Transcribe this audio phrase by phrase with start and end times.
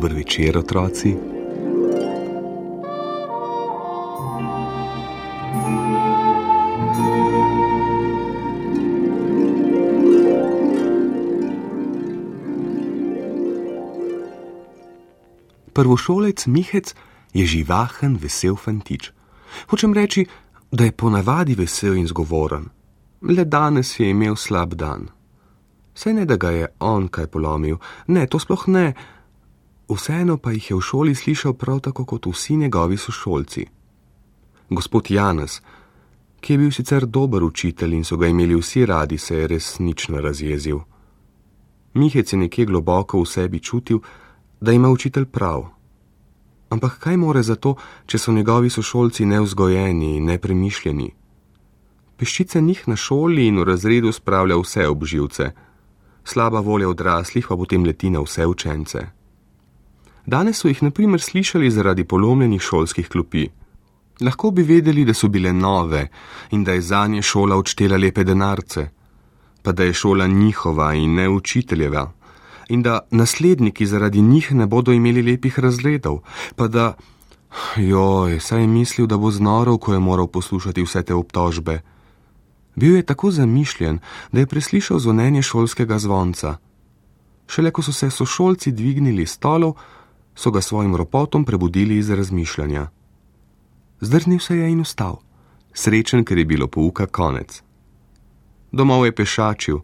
[0.00, 1.16] Dober večer, otroci.
[15.72, 16.94] Prvošolec Mihec
[17.34, 19.12] je živahen, vesel fantič.
[19.68, 20.24] Hočem reči,
[20.72, 22.70] da je ponavadi vesel in zgovoren.
[23.20, 25.10] Le danes je imel slab dan.
[25.94, 28.94] Saj ne, da ga je on kaj polomil, ne, to sploh ne.
[29.90, 33.66] Vseeno pa jih je v šoli slišal prav tako kot vsi njegovi sošolci.
[34.70, 35.60] Gospod Janez,
[36.40, 40.20] ki je bil sicer dober učitelj in so ga imeli vsi radi, se je resnično
[40.20, 40.78] razjezil.
[41.94, 43.98] Mihec je nekje globoko v sebi čutil,
[44.60, 45.66] da ima učitelj prav.
[46.70, 47.74] Ampak kaj more za to,
[48.06, 51.10] če so njegovi sošolci neuzgojeni in nepremišljeni?
[52.16, 55.50] Peščice njih na šoli in v razredu spravlja vse obživce,
[56.24, 59.19] slaba volja odraslih pa potem leti na vse učence.
[60.26, 63.48] Danes so jih naprimer slišali zaradi polomljenih šolskih klopi.
[64.20, 66.08] Lahko bi vedeli, da so bile nove
[66.50, 68.88] in da je za nje šola odštela lepe denarce,
[69.62, 72.12] pa da je šola njihova in ne učiteljeva,
[72.68, 76.20] in da nasledniki zaradi njih ne bodo imeli lepih razredov,
[76.56, 76.94] pa da,
[77.76, 81.80] joj, saj je mislil, da bo znorov, ko je moral poslušati vse te obtožbe.
[82.76, 83.98] Bil je tako zamišljen,
[84.32, 86.56] da je preslišal zvonjenje šolskega zvonca.
[87.46, 89.74] Šele ko so se sošolci dvignili stolov,
[90.40, 92.86] so ga svojim ropotom prebudili iz razmišljanja.
[94.00, 95.16] Zdrnil se je in ustal,
[95.72, 97.62] srečen, ker je bilo pouka konec.
[98.72, 99.78] Domov je pešačil,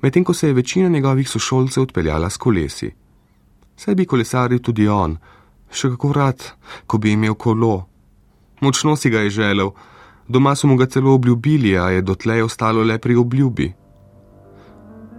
[0.00, 2.90] medtem ko se je večina njegovih sošolcev odpeljala s kolesi.
[3.76, 5.18] Saj bi kolesaril tudi on,
[5.70, 6.46] še kako rad,
[6.86, 7.84] ko bi imel kolo.
[8.60, 9.70] Močno si ga je želel,
[10.28, 13.68] doma so mu ga celo obljubili, a je dotlej ostalo le pri obljubi.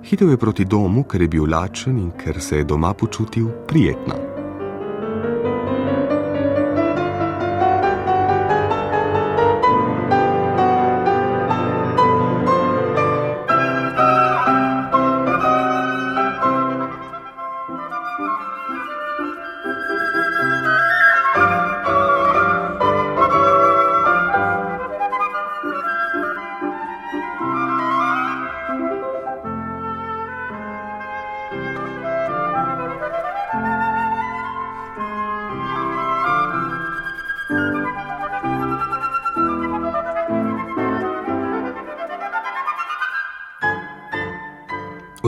[0.03, 4.28] Hitev je proti domu, ker je bil lačen in ker se je doma počutil prijetno.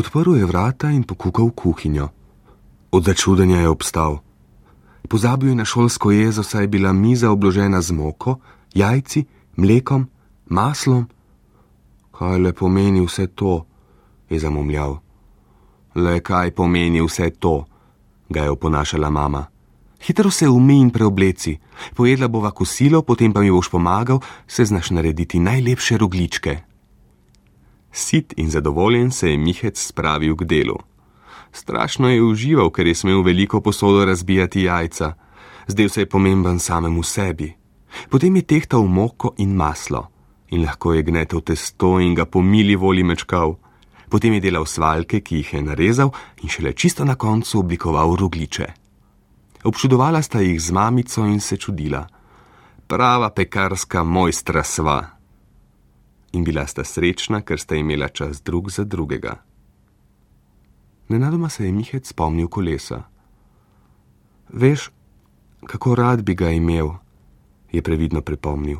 [0.02, 2.10] Odprl je vrata in pokukal v kuhinjo.
[2.90, 4.26] Od začudenja je obstal.
[5.06, 8.42] Pozabil je na šolsko jezo, saj je bila miza obložena z moko,
[8.74, 9.26] jajci,
[9.62, 10.10] mlekom,
[10.50, 11.06] maslom.
[12.18, 13.66] Kaj le pomeni vse to?
[14.26, 14.98] je zamomljal.
[15.94, 17.70] Le kaj pomeni vse to?
[18.30, 19.46] ga je oponašala mama.
[20.02, 21.60] Hitro se umi in preobleci,
[21.94, 26.71] pojedla bova kosilo, potem pa mi boš pomagal, se znaš narediti najlepše rogličke.
[27.92, 30.78] Sit in zadovoljen se je Mihec spravil k delu.
[31.52, 35.14] Strašno je užival, ker je smel veliko posodo razbijati jajca.
[35.68, 37.54] Zdel se je pomemben samemu sebi.
[38.10, 40.08] Potem je tehtal moko in maslo
[40.52, 43.56] in lahko je gnetel testo in ga po mili volji mečkal.
[44.10, 46.12] Potem je delal svalke, ki jih je narezal
[46.44, 48.68] in šele čisto na koncu oblikoval rogliče.
[49.64, 52.08] Občudovala sta jih z mamico in se čudila.
[52.88, 55.21] Prava pekarska mojstra sva
[56.32, 59.36] in bila sta srečna, ker sta imela čas drug za drugega.
[61.10, 63.04] Nenadoma se je Mihec spomnil kolesa.
[64.50, 64.92] Veš,
[65.66, 66.90] kako rad bi ga imel,
[67.72, 68.78] je previdno pripomnil.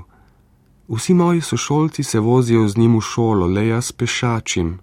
[0.88, 4.80] Vsi moji sošolci se vozijo z njim v šolo, le jaz pešačim.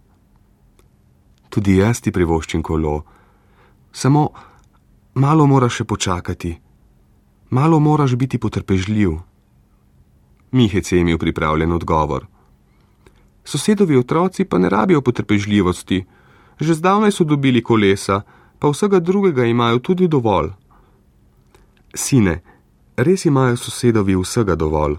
[1.49, 3.03] Tudi jaz ti privoščim kolo,
[3.93, 4.29] samo
[5.14, 6.56] malo moraš še počakati,
[7.50, 9.17] malo moraš biti potrpežljiv.
[10.53, 12.26] Mihec je imel pripravljen odgovor
[13.49, 16.05] sosedovi otroci pa ne rabijo potrpežljivosti.
[16.61, 18.23] Že zdavnaj so dobili kolesa,
[18.59, 20.50] pa vsega drugega imajo tudi dovolj.
[21.95, 22.43] Sine,
[22.97, 24.99] res imajo sosedovi vsega dovolj.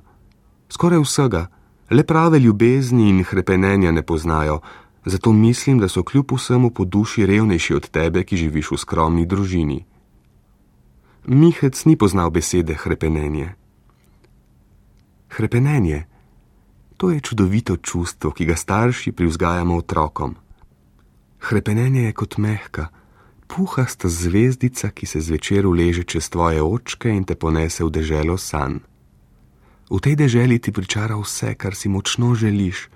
[0.70, 1.48] Skoraj vsega,
[1.92, 4.62] le prave ljubezni in hrepenenja ne poznajo,
[5.06, 9.26] zato mislim, da so kljub vsemu po duši revnejši od tebe, ki živiš v skromni
[9.26, 9.86] družini.
[11.26, 13.54] Mihec ni poznal besede hrepenenje.
[15.30, 16.06] Hrepenenje,
[17.00, 20.36] to je čudovito čustvo, ki ga starši privzgajamo otrokom.
[21.40, 22.88] Hrepenenje je kot mehka,
[23.48, 28.84] puhasta zvezdica, ki se zvečer uleže čez tvoje očke in te ponese v deželo san.
[29.88, 32.90] V tej deželi ti pričara vse, kar si močno želiš.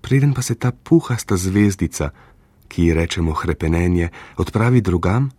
[0.00, 2.14] Preden pa se ta puhasta zvezdica,
[2.70, 5.30] ki ji rečemo hrepenenje, odpravi drugam,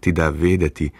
[0.00, 0.90] ti da vedeti,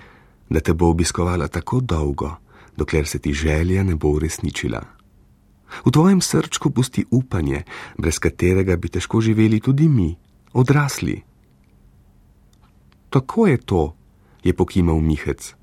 [0.49, 2.37] da te bo obiskovala tako dolgo,
[2.77, 4.96] dokler se ti želja ne bo uresničila.
[5.87, 7.65] V tvojem srčku pusti upanje,
[7.99, 10.15] brez katerega bi težko živeli tudi mi,
[10.53, 11.23] odrasli.
[13.11, 13.83] Tako je to,
[14.45, 15.55] je pokimal Mihec.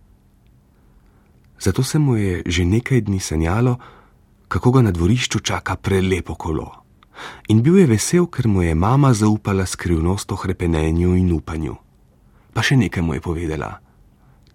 [1.60, 3.78] Zato se mu je že nekaj dni sanjalo,
[4.48, 6.84] kako ga na dvorišču čaka prelepo kolo.
[7.48, 11.76] In bil je vesel, ker mu je mama zaupala skrivnost o hrepenenju in upanju.
[12.54, 13.80] Pa še nekaj mu je povedala: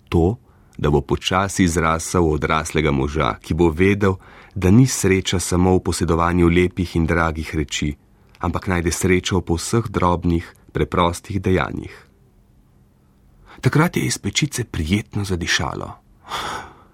[0.09, 0.39] To,
[0.78, 4.14] da bo počasi zrasel v odraslega moža, ki bo vedel,
[4.54, 7.90] da ni sreča samo v posedovanju lepih in dragih reči,
[8.38, 11.94] ampak najde srečo po vseh drobnih, preprostih dejanjih.
[13.60, 15.90] Takrat je iz pečice prijetno zadišalo.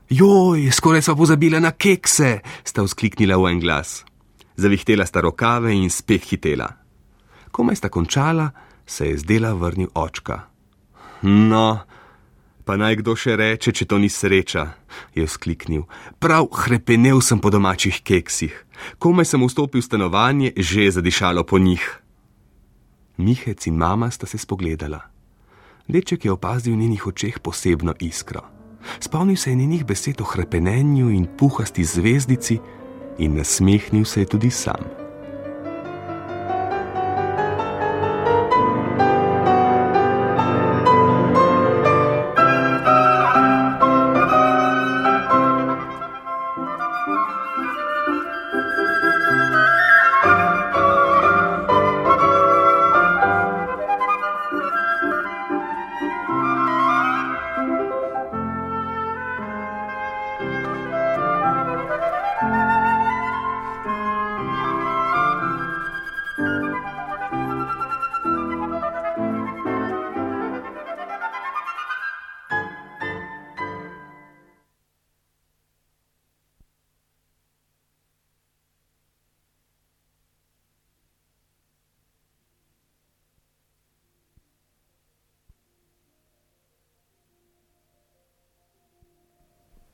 [0.09, 4.05] Joj, skoraj so pozabila na kekse, sta vzkliknila v en glas.
[4.57, 6.69] Zavihtela sta rokave in spet hitela.
[7.53, 8.51] Komaj sta končala,
[8.87, 10.41] se je zdela vrnil očka.
[11.23, 11.85] No,
[12.65, 14.73] Pa naj kdo še reče, če to ni sreča,
[15.13, 15.85] je skliknil.
[16.17, 18.57] Prav hrepenel sem po domačih keksih.
[18.97, 21.85] Komaj sem vstopil v stanovanje, že je zadišalo po njih.
[23.21, 25.05] Mihec in mama sta se spogledala.
[25.85, 28.49] Deček je opazil v njenih očeh posebno iskro.
[29.01, 32.59] Spomnil se je njenih besed o hrepenenju in puhasti zvezdici
[33.19, 35.04] in nasmehnil se je tudi sam.